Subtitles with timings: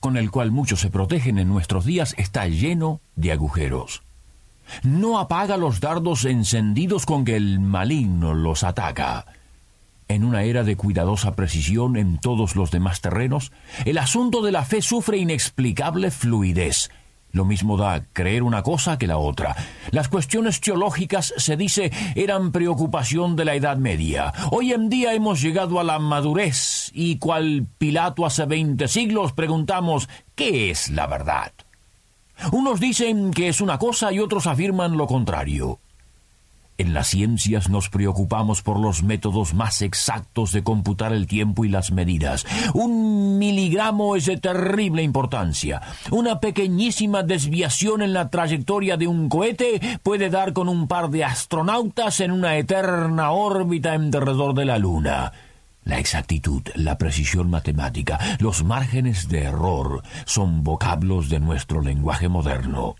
[0.00, 4.02] con el cual muchos se protegen en nuestros días está lleno de agujeros.
[4.82, 9.26] No apaga los dardos encendidos con que el maligno los ataca.
[10.08, 13.52] En una era de cuidadosa precisión en todos los demás terrenos,
[13.84, 16.90] el asunto de la fe sufre inexplicable fluidez.
[17.30, 19.54] Lo mismo da creer una cosa que la otra.
[19.90, 24.32] Las cuestiones teológicas, se dice, eran preocupación de la Edad Media.
[24.50, 30.08] Hoy en día hemos llegado a la madurez y cual Pilato hace veinte siglos preguntamos
[30.34, 31.52] ¿qué es la verdad?
[32.52, 35.80] Unos dicen que es una cosa y otros afirman lo contrario.
[36.78, 41.68] En las ciencias nos preocupamos por los métodos más exactos de computar el tiempo y
[41.68, 42.46] las medidas.
[42.72, 45.82] Un miligramo es de terrible importancia.
[46.12, 51.24] Una pequeñísima desviación en la trayectoria de un cohete puede dar con un par de
[51.24, 55.32] astronautas en una eterna órbita en derredor de la Luna.
[55.82, 62.94] La exactitud, la precisión matemática, los márgenes de error son vocablos de nuestro lenguaje moderno.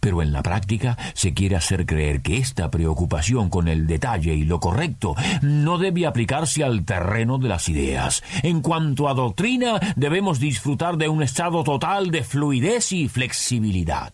[0.00, 4.44] Pero en la práctica se quiere hacer creer que esta preocupación con el detalle y
[4.44, 8.22] lo correcto no debe aplicarse al terreno de las ideas.
[8.42, 14.12] En cuanto a doctrina, debemos disfrutar de un estado total de fluidez y flexibilidad.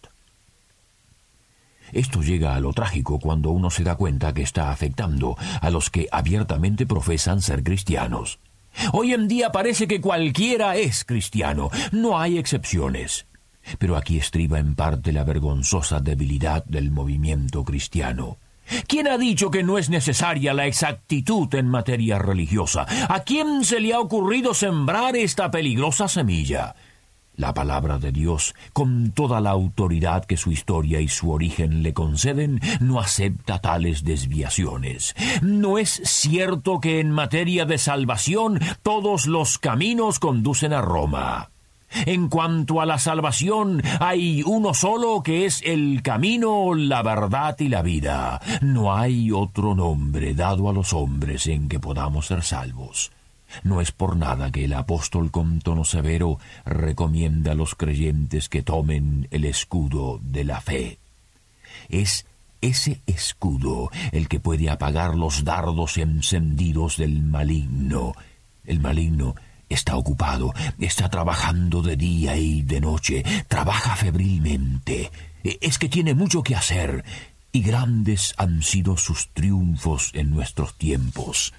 [1.92, 5.90] Esto llega a lo trágico cuando uno se da cuenta que está afectando a los
[5.90, 8.38] que abiertamente profesan ser cristianos.
[8.92, 13.26] Hoy en día parece que cualquiera es cristiano, no hay excepciones.
[13.78, 18.38] Pero aquí estriba en parte la vergonzosa debilidad del movimiento cristiano.
[18.86, 22.86] ¿Quién ha dicho que no es necesaria la exactitud en materia religiosa?
[23.08, 26.74] ¿A quién se le ha ocurrido sembrar esta peligrosa semilla?
[27.36, 31.94] La palabra de Dios, con toda la autoridad que su historia y su origen le
[31.94, 35.14] conceden, no acepta tales desviaciones.
[35.40, 41.50] No es cierto que en materia de salvación todos los caminos conducen a Roma.
[42.06, 47.68] En cuanto a la salvación, hay uno solo que es el camino, la verdad y
[47.68, 48.40] la vida.
[48.60, 53.10] No hay otro nombre dado a los hombres en que podamos ser salvos.
[53.64, 58.62] No es por nada que el apóstol con tono severo recomienda a los creyentes que
[58.62, 60.98] tomen el escudo de la fe.
[61.88, 62.26] Es
[62.60, 68.14] ese escudo el que puede apagar los dardos encendidos del maligno.
[68.64, 69.34] El maligno
[69.70, 75.10] Está ocupado, está trabajando de día y de noche, trabaja febrilmente.
[75.44, 77.04] E, es que tiene mucho que hacer,
[77.52, 81.54] y grandes han sido sus triunfos en nuestros tiempos.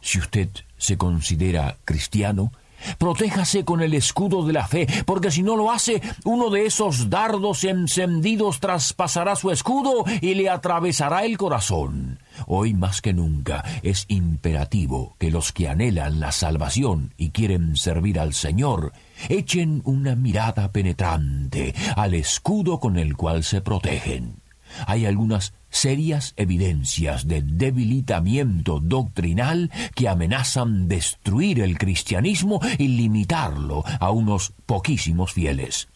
[0.00, 0.48] Si usted
[0.78, 2.52] se considera cristiano,
[2.98, 7.08] Protéjase con el escudo de la fe, porque si no lo hace, uno de esos
[7.10, 12.18] dardos encendidos traspasará su escudo y le atravesará el corazón.
[12.46, 18.18] Hoy más que nunca es imperativo que los que anhelan la salvación y quieren servir
[18.18, 18.92] al Señor
[19.28, 24.42] echen una mirada penetrante al escudo con el cual se protegen.
[24.86, 34.10] Hay algunas serias evidencias de debilitamiento doctrinal que amenazan destruir el cristianismo y limitarlo a
[34.10, 35.88] unos poquísimos fieles.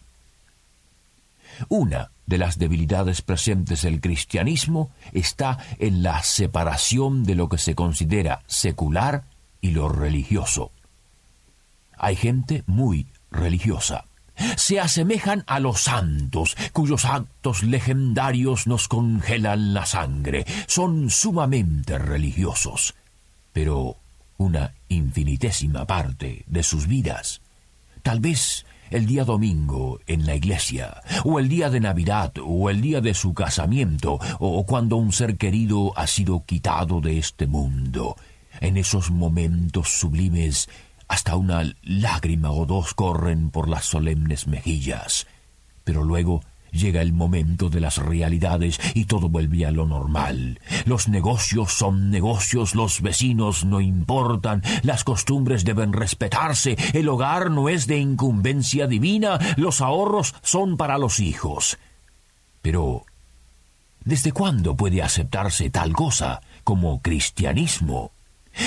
[1.69, 7.75] Una de las debilidades presentes del cristianismo está en la separación de lo que se
[7.75, 9.23] considera secular
[9.61, 10.71] y lo religioso.
[11.97, 14.05] Hay gente muy religiosa,
[14.55, 20.45] se asemejan a los santos, cuyos actos legendarios nos congelan la sangre.
[20.67, 22.93] Son sumamente religiosos,
[23.51, 23.97] pero
[24.37, 27.41] una infinitésima parte de sus vidas,
[28.03, 32.81] tal vez el día domingo en la iglesia, o el día de Navidad, o el
[32.81, 38.15] día de su casamiento, o cuando un ser querido ha sido quitado de este mundo,
[38.59, 40.69] en esos momentos sublimes
[41.07, 45.27] hasta una lágrima o dos corren por las solemnes mejillas.
[45.83, 50.59] Pero luego llega el momento de las realidades y todo vuelve a lo normal.
[50.85, 57.69] Los negocios son negocios, los vecinos no importan, las costumbres deben respetarse, el hogar no
[57.69, 61.77] es de incumbencia divina, los ahorros son para los hijos.
[62.61, 63.05] Pero,
[64.03, 68.11] ¿desde cuándo puede aceptarse tal cosa como cristianismo?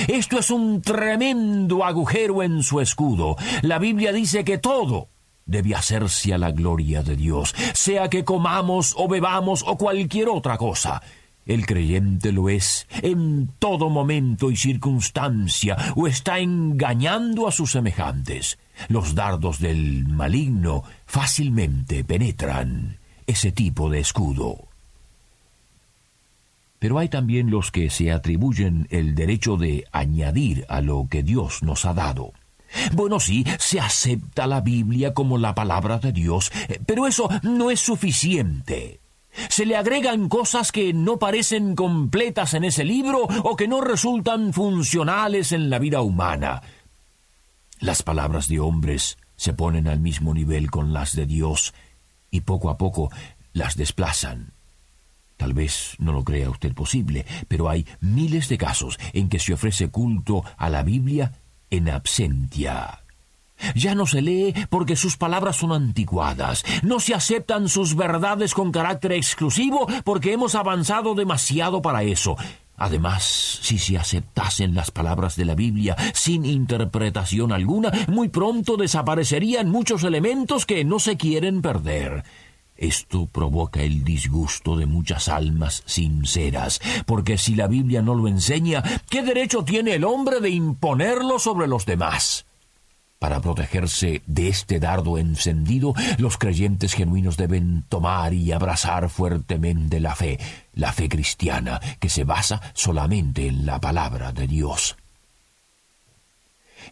[0.09, 3.37] Esto es un tremendo agujero en su escudo.
[3.63, 5.09] La Biblia dice que todo
[5.51, 10.57] debe hacerse a la gloria de Dios, sea que comamos o bebamos o cualquier otra
[10.57, 11.03] cosa.
[11.47, 18.59] El creyente lo es en todo momento y circunstancia, o está engañando a sus semejantes.
[18.89, 24.69] Los dardos del maligno fácilmente penetran ese tipo de escudo.
[26.79, 31.63] Pero hay también los que se atribuyen el derecho de añadir a lo que Dios
[31.63, 32.33] nos ha dado.
[32.93, 36.53] Bueno, sí, se acepta la Biblia como la palabra de Dios,
[36.87, 39.01] pero eso no es suficiente.
[39.49, 44.53] Se le agregan cosas que no parecen completas en ese libro o que no resultan
[44.53, 46.63] funcionales en la vida humana.
[47.79, 51.73] Las palabras de hombres se ponen al mismo nivel con las de Dios
[52.31, 53.11] y poco a poco
[53.53, 54.53] las desplazan.
[55.37, 59.55] Tal vez no lo crea usted posible, pero hay miles de casos en que se
[59.55, 61.33] ofrece culto a la Biblia
[61.71, 63.01] en absentia.
[63.75, 66.65] Ya no se lee porque sus palabras son anticuadas.
[66.83, 72.37] No se aceptan sus verdades con carácter exclusivo porque hemos avanzado demasiado para eso.
[72.77, 79.69] Además, si se aceptasen las palabras de la Biblia sin interpretación alguna, muy pronto desaparecerían
[79.69, 82.25] muchos elementos que no se quieren perder.
[82.81, 88.83] Esto provoca el disgusto de muchas almas sinceras, porque si la Biblia no lo enseña,
[89.11, 92.47] ¿qué derecho tiene el hombre de imponerlo sobre los demás?
[93.19, 100.15] Para protegerse de este dardo encendido, los creyentes genuinos deben tomar y abrazar fuertemente la
[100.15, 100.39] fe,
[100.73, 104.97] la fe cristiana, que se basa solamente en la palabra de Dios.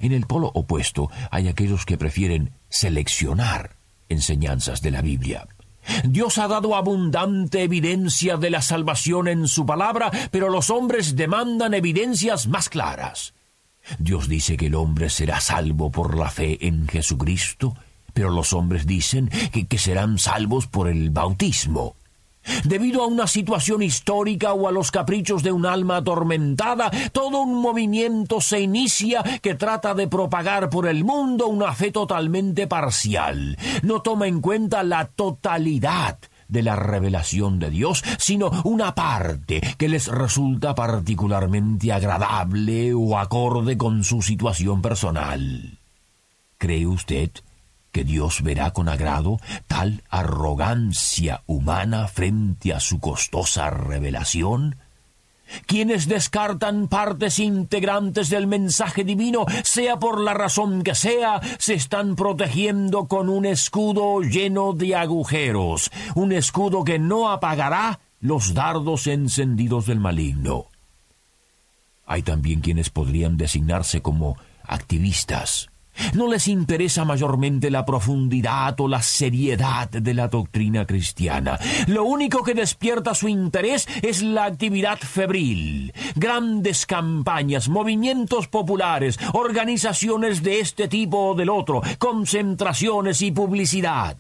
[0.01, 3.77] En el polo opuesto hay aquellos que prefieren seleccionar
[4.11, 5.49] enseñanzas de la Biblia.
[6.05, 11.75] Dios ha dado abundante evidencia de la salvación en su palabra, pero los hombres demandan
[11.75, 13.35] evidencias más claras.
[13.99, 17.75] Dios dice que el hombre será salvo por la fe en Jesucristo,
[18.13, 19.31] pero los hombres dicen
[19.69, 21.95] que, serán salvos por el bautismo.
[22.65, 27.61] Debido a una situación histórica o a los caprichos de un alma atormentada, todo un
[27.61, 33.57] movimiento se inicia que trata de propagar por el mundo una fe totalmente parcial.
[33.83, 36.19] No toma en cuenta la totalidad
[36.49, 43.77] de la revelación de Dios, sino una parte que les resulta particularmente agradable o acorde
[43.77, 45.79] con su situación personal.
[46.57, 47.31] ¿Cree usted
[47.93, 54.77] que Dios verá con agrado tal arrogancia humana frente a su costosa revelación?
[55.67, 62.17] Quienes descartan partes integrantes del mensaje divino, sea por la razón que sea, se están
[62.17, 69.87] protegiendo con un escudo lleno de agujeros, un escudo que no apagará los dardos encendidos
[69.87, 70.67] del maligno.
[72.07, 75.71] Hay también quienes podrían designarse como activistas,
[76.15, 81.59] no les interesa mayormente la profundidad o la seriedad de la doctrina cristiana.
[81.87, 85.93] Lo único que despierta su interés es la actividad febril.
[86.15, 94.17] Grandes campañas, movimientos populares, organizaciones de este tipo o del otro, concentraciones y publicidad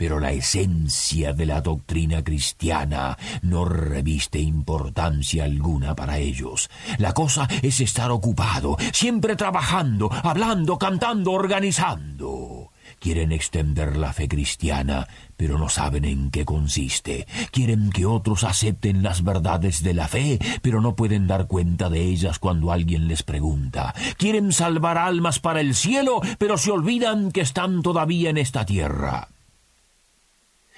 [0.00, 6.70] pero la esencia de la doctrina cristiana no reviste importancia alguna para ellos.
[6.96, 12.70] La cosa es estar ocupado, siempre trabajando, hablando, cantando, organizando.
[12.98, 15.06] Quieren extender la fe cristiana,
[15.36, 17.26] pero no saben en qué consiste.
[17.50, 22.00] Quieren que otros acepten las verdades de la fe, pero no pueden dar cuenta de
[22.00, 23.94] ellas cuando alguien les pregunta.
[24.16, 29.28] Quieren salvar almas para el cielo, pero se olvidan que están todavía en esta tierra.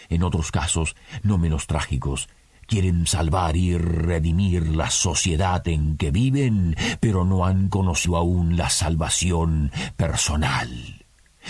[0.08, 2.28] En otros casos, no menos trágicos,
[2.66, 8.70] quieren salvar y redimir la sociedad en que viven, pero no han conocido aún la
[8.70, 11.04] salvación personal.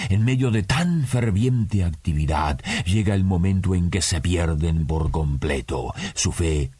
[0.08, 5.94] En medio de tan ferviente actividad llega el momento en que se pierden por completo.
[6.14, 6.70] Su fe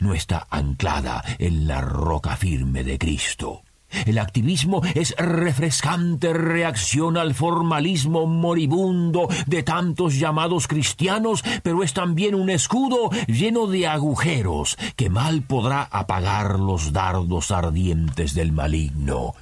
[0.00, 3.62] no está anclada en la roca firme de Cristo.
[4.06, 12.34] El activismo es refrescante reacción al formalismo moribundo de tantos llamados cristianos, pero es también
[12.34, 19.34] un escudo lleno de agujeros que mal podrá apagar los dardos ardientes del maligno.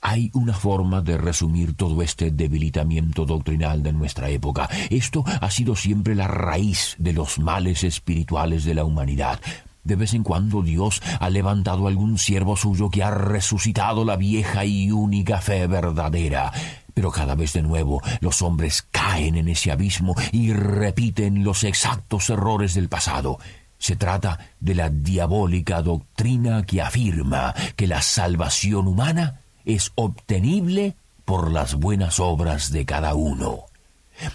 [0.00, 4.68] Hay una forma de resumir todo este debilitamiento doctrinal de nuestra época.
[4.88, 9.40] Esto ha sido siempre la raíz de los males espirituales de la humanidad.
[9.86, 14.64] De vez en cuando Dios ha levantado algún siervo suyo que ha resucitado la vieja
[14.64, 16.52] y única fe verdadera.
[16.92, 22.30] Pero cada vez de nuevo los hombres caen en ese abismo y repiten los exactos
[22.30, 23.38] errores del pasado.
[23.78, 31.52] Se trata de la diabólica doctrina que afirma que la salvación humana es obtenible por
[31.52, 33.66] las buenas obras de cada uno.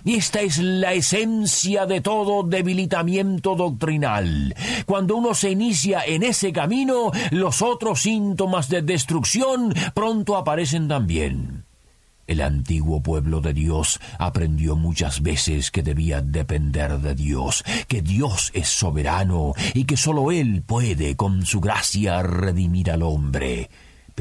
[0.04, 4.56] Y esta es la esencia de todo debilitamiento doctrinal.
[4.86, 11.66] Cuando uno se inicia en ese camino, los otros síntomas de destrucción pronto aparecen también.
[12.28, 18.52] El antiguo pueblo de Dios aprendió muchas veces que debía depender de Dios, que Dios
[18.54, 23.70] es soberano y que sólo Él puede con su gracia redimir al hombre.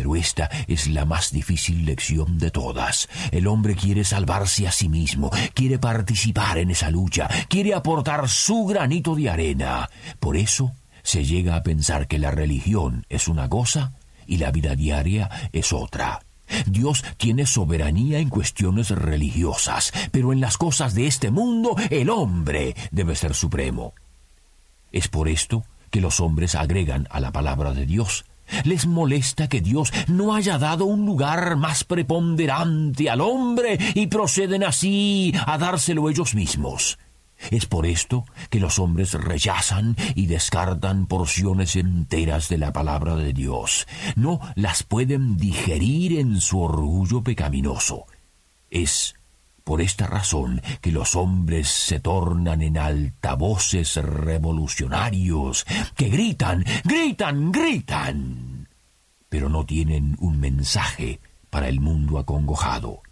[0.01, 3.07] Pero esta es la más difícil lección de todas.
[3.33, 8.65] El hombre quiere salvarse a sí mismo, quiere participar en esa lucha, quiere aportar su
[8.65, 9.91] granito de arena.
[10.19, 13.93] Por eso se llega a pensar que la religión es una cosa
[14.27, 16.21] y la vida diaria es otra.
[16.65, 22.75] Dios tiene soberanía en cuestiones religiosas, pero en las cosas de este mundo el hombre
[22.91, 23.93] debe ser supremo.
[24.93, 28.25] Es por esto que los hombres agregan a la palabra de Dios.
[28.65, 34.65] Les molesta que Dios no haya dado un lugar más preponderante al hombre y proceden
[34.65, 36.99] así a dárselo ellos mismos.
[37.51, 43.33] Es por esto que los hombres rechazan y descartan porciones enteras de la palabra de
[43.33, 43.87] Dios.
[44.15, 48.05] No las pueden digerir en su orgullo pecaminoso.
[48.71, 49.15] Es
[49.71, 58.69] por esta razón que los hombres se tornan en altavoces revolucionarios que gritan, gritan, gritan,
[59.29, 63.03] pero no tienen un mensaje para el mundo acongojado.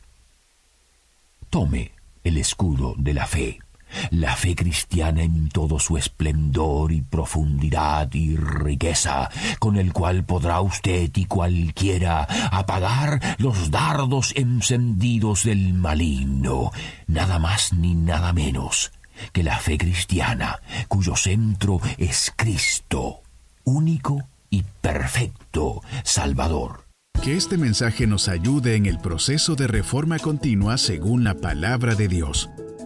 [1.48, 1.92] Tome
[2.24, 3.60] el escudo de la fe
[4.10, 10.60] la fe cristiana en todo su esplendor y profundidad y riqueza, con el cual podrá
[10.60, 16.72] usted y cualquiera apagar los dardos encendidos del maligno,
[17.06, 18.92] nada más ni nada menos
[19.32, 23.22] que la fe cristiana, cuyo centro es Cristo,
[23.64, 26.84] único y perfecto Salvador.
[27.22, 32.06] Que este mensaje nos ayude en el proceso de reforma continua según la palabra de
[32.08, 32.48] Dios.